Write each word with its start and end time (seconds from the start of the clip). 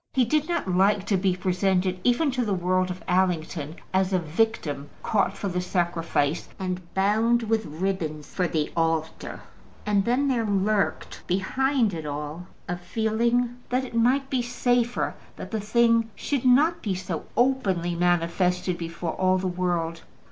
He 0.13 0.25
did 0.25 0.49
not 0.49 0.67
like 0.67 1.05
to 1.05 1.15
be 1.15 1.35
presented, 1.35 1.99
even 2.03 2.31
to 2.31 2.43
the 2.43 2.55
world 2.55 2.89
of 2.89 3.03
Allington, 3.07 3.75
as 3.93 4.11
a 4.11 4.17
victim 4.17 4.89
caught 5.03 5.37
for 5.37 5.47
the 5.47 5.61
sacrifice, 5.61 6.49
and 6.57 6.81
bound 6.95 7.43
with 7.43 7.67
ribbon 7.67 8.23
for 8.23 8.47
the 8.47 8.71
altar. 8.75 9.41
And 9.85 10.03
then 10.03 10.27
there 10.27 10.43
lurked 10.43 11.21
behind 11.27 11.93
it 11.93 12.07
all 12.07 12.47
a 12.67 12.77
feeling 12.77 13.57
that 13.69 13.85
it 13.85 13.93
might 13.93 14.27
be 14.27 14.41
safer 14.41 15.13
that 15.35 15.51
the 15.51 15.61
thing 15.61 16.09
should 16.15 16.45
not 16.45 16.81
be 16.81 16.95
so 16.95 17.25
openly 17.37 17.93
manifested 17.93 18.79
before 18.79 19.11
all 19.13 19.37
the 19.37 19.47
world. 19.47 20.01